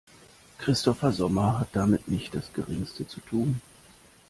[0.57, 3.61] Christopher Sommer hat damit nicht das Geringste zu tun.